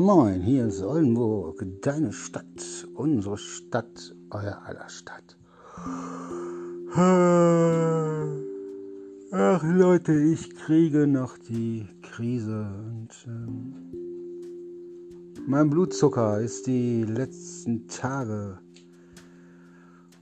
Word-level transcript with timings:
Moin 0.00 0.16
Moin, 0.16 0.40
hier 0.40 0.66
ist 0.66 0.82
Oldenburg, 0.82 1.62
deine 1.82 2.10
Stadt, 2.10 2.88
unsere 2.94 3.36
Stadt, 3.36 4.16
euer 4.30 4.62
aller 4.64 4.88
Stadt. 4.88 5.36
Ach 9.30 9.62
Leute, 9.62 10.14
ich 10.14 10.54
kriege 10.54 11.06
noch 11.06 11.36
die 11.36 11.86
Krise 12.00 12.66
und 12.88 13.10
ähm, 13.26 13.74
mein 15.46 15.68
Blutzucker 15.68 16.40
ist 16.40 16.66
die 16.66 17.02
letzten 17.02 17.86
Tage 17.86 18.58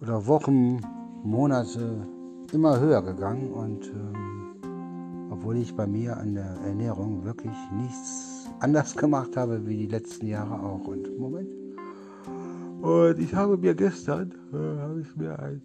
oder 0.00 0.26
Wochen, 0.26 0.80
Monate 1.22 2.08
immer 2.50 2.80
höher 2.80 3.02
gegangen 3.02 3.52
und 3.52 3.88
ähm, 3.88 5.28
obwohl 5.30 5.58
ich 5.58 5.76
bei 5.76 5.86
mir 5.86 6.16
an 6.16 6.32
der 6.34 6.60
Ernährung 6.64 7.26
wirklich 7.26 7.56
nichts 7.76 8.35
anders 8.60 8.96
gemacht 8.96 9.36
habe 9.36 9.66
wie 9.66 9.76
die 9.76 9.86
letzten 9.86 10.26
Jahre 10.26 10.54
auch. 10.54 10.86
Und 10.86 11.18
Moment. 11.18 11.48
Und 12.82 13.18
ich 13.18 13.34
habe 13.34 13.56
mir 13.56 13.74
gestern, 13.74 14.32
äh, 14.52 14.80
habe 14.80 15.00
ich 15.00 15.16
mir 15.16 15.38
ein, 15.38 15.62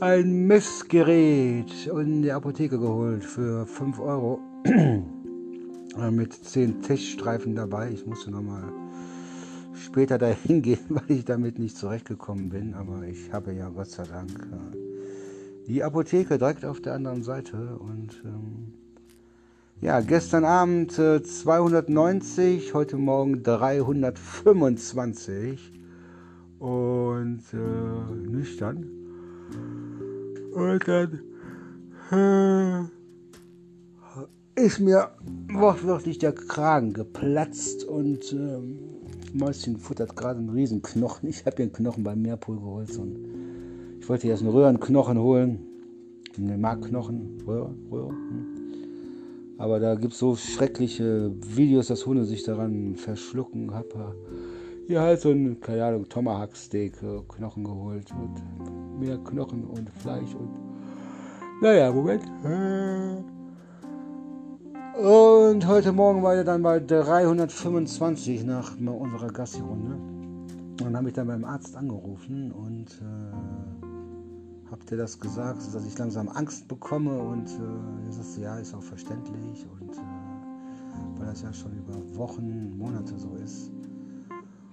äh, 0.00 0.04
ein 0.04 0.46
Messgerät 0.46 1.86
in 1.86 2.22
der 2.22 2.36
Apotheke 2.36 2.78
geholt 2.78 3.24
für 3.24 3.66
5 3.66 4.00
Euro. 4.00 4.40
mit 6.10 6.32
10 6.32 6.82
Teststreifen 6.82 7.54
dabei. 7.54 7.90
Ich 7.90 8.06
musste 8.06 8.30
nochmal 8.30 8.64
später 9.74 10.18
dahin 10.18 10.62
gehen, 10.62 10.84
weil 10.88 11.10
ich 11.16 11.24
damit 11.24 11.58
nicht 11.58 11.76
zurechtgekommen 11.76 12.48
bin. 12.48 12.74
Aber 12.74 13.02
ich 13.04 13.32
habe 13.32 13.52
ja 13.52 13.68
Gott 13.68 13.88
sei 13.88 14.04
Dank 14.04 14.30
äh, 14.30 15.66
die 15.66 15.82
Apotheke 15.82 16.38
direkt 16.38 16.64
auf 16.64 16.80
der 16.80 16.94
anderen 16.94 17.22
Seite 17.22 17.78
und 17.78 18.22
ähm, 18.24 18.74
ja, 19.84 20.00
gestern 20.00 20.44
Abend 20.46 20.98
äh, 20.98 21.22
290, 21.22 22.72
heute 22.72 22.96
Morgen 22.96 23.42
325 23.42 25.72
und 26.58 27.42
äh, 27.52 28.14
nüchtern. 28.26 28.86
Und 30.54 30.88
dann 30.88 31.20
äh, 34.56 34.64
ist 34.64 34.80
mir 34.80 35.10
wortwörtlich 35.52 36.16
der 36.16 36.32
Kragen 36.32 36.94
geplatzt 36.94 37.84
und 37.84 38.32
ähm, 38.32 38.78
Mäuschen 39.34 39.76
futtert 39.76 40.16
gerade 40.16 40.38
einen 40.38 40.48
riesen 40.48 40.80
Knochen. 40.80 41.28
Ich 41.28 41.44
habe 41.44 41.56
den 41.56 41.74
Knochen 41.74 42.04
beim 42.04 42.22
Meerpool 42.22 42.56
geholt 42.56 42.96
und 42.96 43.18
ich 44.00 44.08
wollte 44.08 44.28
erst 44.28 44.42
einen 44.42 44.52
Röhrenknochen 44.52 45.18
holen. 45.18 45.58
Einen 46.38 46.58
Markknochen, 46.58 47.42
Röhre, 47.46 47.74
Röhre. 47.90 48.08
Hm. 48.08 48.53
Aber 49.58 49.78
da 49.78 49.94
gibt 49.94 50.14
es 50.14 50.18
so 50.18 50.34
schreckliche 50.34 51.32
Videos, 51.40 51.86
dass 51.86 52.06
Hunde 52.06 52.24
sich 52.24 52.42
daran 52.42 52.96
verschlucken. 52.96 53.72
Hab 53.72 53.86
hier 54.86 55.00
halt 55.00 55.20
so 55.20 55.30
ein, 55.30 55.60
keine 55.60 55.84
Ahnung, 55.84 56.08
Tomahawk-Steak, 56.08 57.02
äh, 57.02 57.20
Knochen 57.28 57.64
geholt 57.64 58.10
und 58.10 59.00
mehr 59.00 59.16
Knochen 59.18 59.64
und 59.64 59.88
Fleisch 59.90 60.34
und. 60.34 60.50
Naja, 61.62 61.92
Moment. 61.92 62.24
Und 65.00 65.66
heute 65.66 65.92
Morgen 65.92 66.22
war 66.22 66.34
er 66.34 66.44
dann 66.44 66.62
bei 66.62 66.80
325 66.80 68.44
nach 68.44 68.76
unserer 68.78 69.28
Gassi-Runde. 69.28 69.94
Und 69.94 70.80
dann 70.80 70.96
habe 70.96 71.08
ich 71.08 71.14
dann 71.14 71.28
beim 71.28 71.44
Arzt 71.44 71.76
angerufen 71.76 72.52
und 72.52 72.86
äh, 73.00 73.93
habt 74.74 74.90
ihr 74.90 74.98
das 74.98 75.20
gesagt, 75.20 75.62
dass 75.72 75.86
ich 75.86 75.96
langsam 75.98 76.28
Angst 76.28 76.66
bekomme 76.66 77.16
und 77.16 77.46
äh, 77.46 78.06
er 78.06 78.12
sagte, 78.12 78.40
ja, 78.40 78.58
ist 78.58 78.74
auch 78.74 78.82
verständlich 78.82 79.64
und 79.80 79.92
äh, 79.92 80.00
weil 81.16 81.26
das 81.26 81.42
ja 81.42 81.52
schon 81.52 81.78
über 81.78 81.94
Wochen, 82.16 82.76
Monate 82.76 83.16
so 83.16 83.36
ist. 83.36 83.70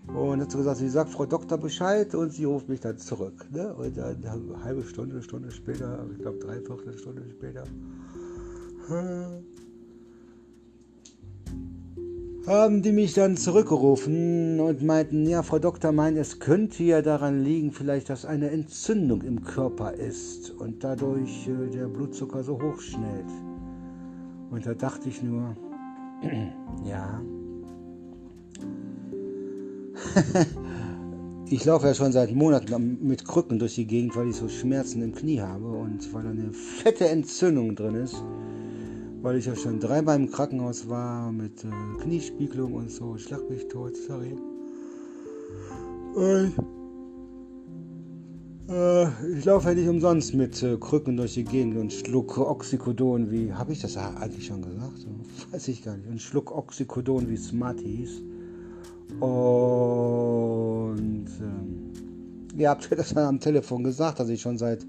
Und 0.07 0.41
hat 0.41 0.51
so 0.51 0.57
gesagt, 0.57 0.77
sie 0.77 0.89
sagt 0.89 1.11
Frau 1.11 1.27
Doktor 1.27 1.59
Bescheid 1.59 2.15
und 2.15 2.33
sie 2.33 2.45
ruft 2.45 2.67
mich 2.67 2.79
dann 2.79 2.97
zurück. 2.97 3.45
Ne? 3.51 3.75
Und 3.75 3.95
dann 3.95 4.23
eine 4.23 4.63
halbe 4.63 4.81
Stunde, 4.81 5.21
Stunde 5.21 5.51
später, 5.51 6.03
ich 6.11 6.17
glaube 6.17 6.39
dreiviertel 6.39 6.97
Stunde 6.97 7.23
später, 7.29 7.63
haben 12.47 12.81
die 12.81 12.91
mich 12.91 13.13
dann 13.13 13.37
zurückgerufen 13.37 14.59
und 14.59 14.81
meinten, 14.81 15.27
ja, 15.27 15.43
Frau 15.43 15.59
Doktor 15.59 15.91
meint, 15.91 16.17
es 16.17 16.39
könnte 16.39 16.83
ja 16.83 17.01
daran 17.01 17.43
liegen, 17.43 17.71
vielleicht, 17.71 18.09
dass 18.09 18.25
eine 18.25 18.49
Entzündung 18.49 19.21
im 19.21 19.43
Körper 19.43 19.93
ist 19.93 20.49
und 20.51 20.83
dadurch 20.83 21.47
äh, 21.47 21.69
der 21.69 21.85
Blutzucker 21.85 22.43
so 22.43 22.59
hoch 22.59 22.79
schnellt. 22.79 23.29
Und 24.49 24.65
da 24.65 24.73
dachte 24.73 25.07
ich 25.09 25.21
nur, 25.21 25.55
ja, 26.83 27.21
ich 31.49 31.63
laufe 31.65 31.87
ja 31.87 31.93
schon 31.93 32.11
seit 32.11 32.33
Monaten 32.33 32.97
mit 33.01 33.23
Krücken 33.23 33.59
durch 33.59 33.75
die 33.75 33.85
Gegend, 33.85 34.15
weil 34.15 34.29
ich 34.29 34.35
so 34.35 34.49
Schmerzen 34.49 35.03
im 35.03 35.13
Knie 35.13 35.41
habe 35.41 35.67
und 35.67 36.11
weil 36.13 36.23
da 36.23 36.29
eine 36.31 36.51
fette 36.53 37.07
Entzündung 37.07 37.75
drin 37.75 37.95
ist 37.95 38.23
weil 39.21 39.37
ich 39.37 39.45
ja 39.45 39.55
schon 39.55 39.79
dreimal 39.79 40.19
im 40.19 40.31
Krankenhaus 40.31 40.89
war 40.89 41.31
mit 41.31 41.63
äh, 41.63 42.01
Kniespiegelung 42.01 42.73
und 42.73 42.91
so. 42.91 43.17
Schlag 43.17 43.47
mich 43.49 43.67
tot, 43.67 43.95
sorry. 43.95 44.35
Und 46.15 46.53
äh, 48.69 49.37
ich 49.37 49.45
laufe 49.45 49.69
ja 49.69 49.75
nicht 49.75 49.87
umsonst 49.87 50.33
mit 50.33 50.61
äh, 50.63 50.77
Krücken 50.77 51.17
durch 51.17 51.35
die 51.35 51.43
Gegend 51.43 51.77
und 51.77 51.93
schlucke 51.93 52.47
Oxycodon 52.47 53.31
wie, 53.31 53.53
habe 53.53 53.73
ich 53.73 53.81
das 53.81 53.97
eigentlich 53.97 54.47
schon 54.47 54.61
gesagt? 54.61 55.07
Weiß 55.51 55.67
ich 55.67 55.83
gar 55.83 55.97
nicht. 55.97 56.09
Und 56.09 56.21
schluck 56.21 56.55
Oxycodon 56.55 57.29
wie 57.29 57.37
Smarties. 57.37 58.21
Und 59.19 61.27
ähm, 61.41 61.91
ihr 62.57 62.69
habt 62.69 62.89
ja 62.89 62.97
das 62.97 63.15
am 63.15 63.39
Telefon 63.39 63.83
gesagt, 63.83 64.19
dass 64.19 64.29
ich 64.29 64.41
schon 64.41 64.57
seit 64.57 64.85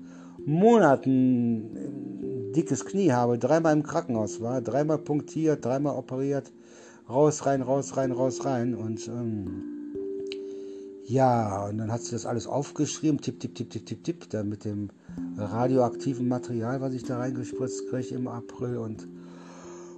Monaten 0.46 2.11
dickes 2.52 2.84
Knie 2.84 3.12
habe, 3.12 3.38
dreimal 3.38 3.72
im 3.72 3.82
Krankenhaus 3.82 4.40
war, 4.40 4.60
dreimal 4.60 4.98
punktiert, 4.98 5.64
dreimal 5.64 5.96
operiert, 5.96 6.52
raus, 7.08 7.46
rein, 7.46 7.62
raus, 7.62 7.96
rein, 7.96 8.12
raus, 8.12 8.44
rein. 8.44 8.74
Und 8.74 9.08
ähm, 9.08 9.62
ja, 11.04 11.66
und 11.66 11.78
dann 11.78 11.92
hat 11.92 12.02
sie 12.02 12.12
das 12.12 12.26
alles 12.26 12.46
aufgeschrieben, 12.46 13.20
tipp, 13.20 13.40
tipp, 13.40 13.54
tipp, 13.54 13.70
tipp, 13.70 13.86
tipp, 13.86 14.04
tipp, 14.04 14.30
da 14.30 14.42
mit 14.42 14.64
dem 14.64 14.90
radioaktiven 15.36 16.28
Material, 16.28 16.80
was 16.80 16.94
ich 16.94 17.04
da 17.04 17.18
reingespritzt 17.18 17.88
kriege 17.90 18.14
im 18.14 18.28
April. 18.28 18.78
Und 18.78 19.08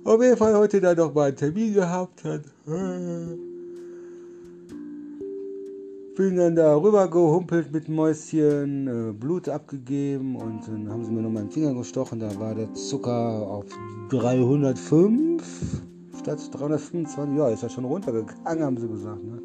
auf 0.04 0.22
jeden 0.22 0.36
Fall 0.36 0.56
heute 0.56 0.80
dann 0.80 0.96
noch 0.96 1.14
mal 1.14 1.28
einen 1.28 1.36
Termin 1.36 1.74
gehabt 1.74 2.24
hat. 2.24 2.42
Bin 6.16 6.36
dann 6.36 6.54
da 6.54 6.76
rüber 6.76 7.08
gehumpelt 7.08 7.72
mit 7.72 7.88
Mäuschen, 7.88 8.86
äh, 8.86 9.12
Blut 9.12 9.48
abgegeben 9.48 10.36
und 10.36 10.60
dann 10.68 10.88
haben 10.88 11.04
sie 11.04 11.10
mir 11.10 11.22
noch 11.22 11.30
meinen 11.30 11.50
Finger 11.50 11.74
gestochen. 11.74 12.20
Da 12.20 12.38
war 12.38 12.54
der 12.54 12.72
Zucker 12.72 13.10
auf 13.48 13.64
305 14.10 15.42
statt 16.20 16.38
325. 16.52 17.36
Ja, 17.36 17.48
ist 17.48 17.64
ja 17.64 17.68
schon 17.68 17.84
runtergegangen, 17.84 18.62
haben 18.62 18.76
sie 18.76 18.86
gesagt. 18.86 19.24
Ne? 19.24 19.42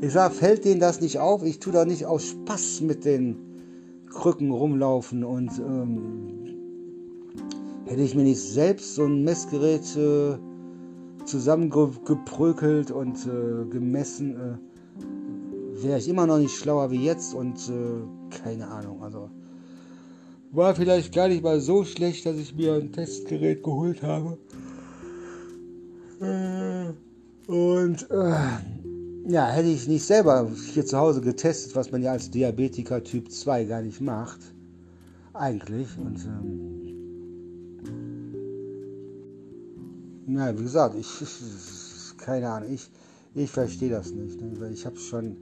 Ich 0.00 0.12
sag, 0.12 0.32
fällt 0.32 0.64
denen 0.64 0.78
das 0.78 1.00
nicht 1.00 1.18
auf? 1.18 1.42
Ich 1.42 1.58
tue 1.58 1.72
da 1.72 1.84
nicht 1.84 2.06
aus 2.06 2.28
Spaß 2.28 2.82
mit 2.82 3.04
den 3.04 3.36
Krücken 4.08 4.52
rumlaufen 4.52 5.24
und 5.24 5.50
ähm, 5.58 6.44
hätte 7.86 8.02
ich 8.02 8.14
mir 8.14 8.22
nicht 8.22 8.40
selbst 8.40 8.94
so 8.94 9.04
ein 9.04 9.24
Messgerät 9.24 9.96
äh, 9.96 10.38
zusammengeprökelt 11.24 12.92
und 12.92 13.16
äh, 13.26 13.68
gemessen. 13.68 14.36
Äh, 14.36 14.77
wäre 15.82 15.98
ich 15.98 16.08
immer 16.08 16.26
noch 16.26 16.38
nicht 16.38 16.56
schlauer 16.56 16.90
wie 16.90 17.04
jetzt 17.04 17.34
und 17.34 17.56
äh, 17.68 18.36
keine 18.42 18.68
Ahnung. 18.68 19.02
Also 19.02 19.30
war 20.50 20.74
vielleicht 20.74 21.14
gar 21.14 21.28
nicht 21.28 21.42
mal 21.42 21.60
so 21.60 21.84
schlecht, 21.84 22.24
dass 22.26 22.36
ich 22.36 22.54
mir 22.54 22.74
ein 22.74 22.92
Testgerät 22.92 23.62
geholt 23.62 24.02
habe. 24.02 24.38
Äh, 26.20 26.92
und 27.50 28.10
äh, 28.10 28.34
ja, 29.28 29.46
hätte 29.48 29.68
ich 29.68 29.86
nicht 29.86 30.04
selber 30.04 30.50
hier 30.72 30.86
zu 30.86 30.98
Hause 30.98 31.20
getestet, 31.20 31.76
was 31.76 31.92
man 31.92 32.02
ja 32.02 32.12
als 32.12 32.30
Diabetiker 32.30 33.04
Typ 33.04 33.30
2 33.30 33.64
gar 33.64 33.82
nicht 33.82 34.00
macht. 34.00 34.40
Eigentlich. 35.34 35.88
Und 35.98 36.24
ähm, 36.24 36.78
na, 40.26 40.58
wie 40.58 40.62
gesagt, 40.62 40.94
ich, 40.98 41.06
keine 42.16 42.48
Ahnung, 42.48 42.72
ich, 42.72 42.90
ich 43.34 43.50
verstehe 43.50 43.90
das 43.90 44.12
nicht. 44.12 44.40
Ne? 44.40 44.70
Ich 44.72 44.84
habe 44.84 44.96
schon 44.96 45.36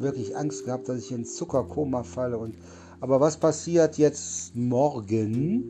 wirklich 0.00 0.36
Angst 0.36 0.64
gehabt, 0.64 0.88
dass 0.88 0.98
ich 0.98 1.12
in 1.12 1.24
Zuckerkoma 1.24 2.02
falle. 2.02 2.38
Und, 2.38 2.54
aber 3.00 3.20
was 3.20 3.36
passiert 3.36 3.98
jetzt 3.98 4.54
morgen? 4.56 5.64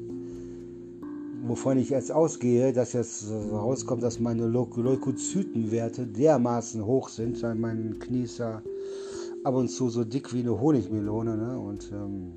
Wovon 1.46 1.78
ich 1.78 1.90
jetzt 1.90 2.12
ausgehe, 2.12 2.72
dass 2.72 2.92
jetzt 2.92 3.30
rauskommt, 3.30 4.02
dass 4.02 4.20
meine 4.20 4.46
Leukozytenwerte 4.46 6.06
dermaßen 6.06 6.84
hoch 6.84 7.08
sind, 7.08 7.42
weil 7.42 7.54
mein 7.54 7.98
Knie 7.98 8.24
ist 8.24 8.38
ja 8.38 8.62
ab 9.42 9.54
und 9.54 9.68
zu 9.68 9.88
so 9.88 10.04
dick 10.04 10.34
wie 10.34 10.40
eine 10.40 10.60
Honigmelone. 10.60 11.36
Ne? 11.36 11.58
Und 11.58 11.90
ähm, 11.92 12.32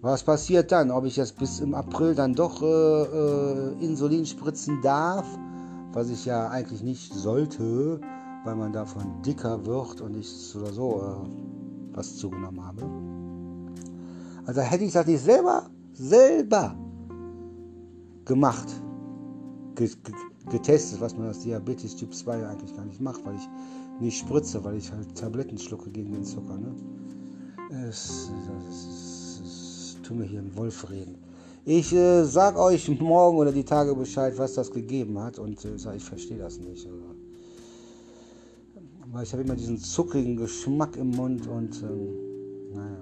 was 0.00 0.22
passiert 0.22 0.72
dann? 0.72 0.90
Ob 0.90 1.04
ich 1.04 1.16
jetzt 1.16 1.38
bis 1.38 1.60
im 1.60 1.74
April 1.74 2.14
dann 2.14 2.34
doch 2.34 2.62
äh, 2.62 2.66
äh, 2.66 3.84
Insulin 3.84 4.24
spritzen 4.24 4.80
darf? 4.82 5.26
was 5.92 6.10
ich 6.10 6.24
ja 6.24 6.48
eigentlich 6.48 6.82
nicht 6.82 7.12
sollte, 7.12 8.00
weil 8.44 8.56
man 8.56 8.72
davon 8.72 9.22
dicker 9.22 9.64
wird 9.66 10.00
und 10.00 10.16
ich 10.16 10.28
so 10.28 10.60
oder 10.60 10.72
so 10.72 11.02
äh, 11.02 11.96
was 11.96 12.16
zugenommen 12.16 12.64
habe. 12.64 12.82
Also 14.46 14.60
hätte 14.60 14.84
ich 14.84 14.92
das 14.92 15.06
nicht 15.06 15.22
selber, 15.22 15.70
selber 15.92 16.74
gemacht, 18.24 18.68
getestet, 20.50 21.00
was 21.00 21.16
man 21.16 21.28
als 21.28 21.40
Diabetes 21.40 21.96
Typ 21.96 22.14
2 22.14 22.46
eigentlich 22.46 22.74
gar 22.74 22.84
nicht 22.84 23.00
macht, 23.00 23.24
weil 23.24 23.36
ich 23.36 23.48
nicht 24.00 24.18
spritze, 24.18 24.62
weil 24.64 24.76
ich 24.76 24.90
halt 24.90 25.14
Tabletten 25.16 25.58
schlucke 25.58 25.90
gegen 25.90 26.12
den 26.12 26.24
Zucker. 26.24 26.58
Ne? 26.58 26.74
Es, 27.88 28.30
es, 28.68 29.40
es, 29.40 29.40
es 29.44 30.02
tut 30.02 30.18
mir 30.18 30.24
hier 30.24 30.40
ein 30.40 30.56
Wolf 30.56 30.90
reden. 30.90 31.16
Ich 31.64 31.92
äh, 31.92 32.24
sag 32.24 32.58
euch 32.58 32.88
morgen 33.00 33.38
oder 33.38 33.52
die 33.52 33.64
Tage 33.64 33.94
Bescheid, 33.94 34.36
was 34.36 34.54
das 34.54 34.72
gegeben 34.72 35.18
hat 35.20 35.38
und 35.38 35.64
äh, 35.64 35.96
ich 35.96 36.04
verstehe 36.04 36.38
das 36.38 36.58
nicht. 36.58 36.86
Also, 36.86 37.21
weil 39.12 39.24
ich 39.24 39.32
habe 39.32 39.42
immer 39.42 39.54
diesen 39.54 39.78
zuckrigen 39.78 40.36
Geschmack 40.36 40.96
im 40.96 41.10
Mund 41.10 41.46
und 41.46 41.82
ähm, 41.82 42.74
naja, 42.74 42.96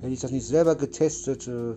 hätte 0.00 0.12
ich 0.12 0.20
das 0.20 0.32
nicht 0.32 0.46
selber 0.46 0.74
getestet, 0.74 1.46
äh, 1.46 1.74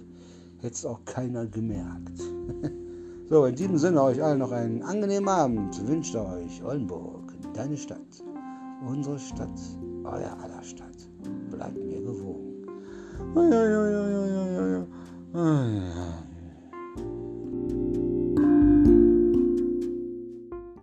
hätte 0.62 0.74
es 0.74 0.86
auch 0.86 1.04
keiner 1.04 1.46
gemerkt. 1.46 2.20
so, 3.30 3.46
in 3.46 3.56
diesem 3.56 3.78
Sinne 3.78 4.02
euch 4.02 4.24
allen 4.24 4.40
noch 4.40 4.52
einen 4.52 4.82
angenehmen 4.82 5.28
Abend. 5.28 5.88
Wünscht 5.88 6.16
euch 6.16 6.64
Oldenburg, 6.64 7.34
deine 7.54 7.76
Stadt, 7.76 8.24
unsere 8.88 9.20
Stadt, 9.20 9.60
euer 10.06 10.38
aller 10.42 10.64
Stadt. 10.64 10.96
Bleibt 11.52 11.76
mir 11.76 12.02
gewogen. 12.02 12.66
Oh, 13.36 13.42
ja, 13.42 13.66
ja, 13.66 13.90
ja, 13.90 14.10
ja, 14.10 14.28
ja, 14.28 14.68
ja. 14.68 14.88
Oh, 15.34 15.38
ja. 15.38 16.25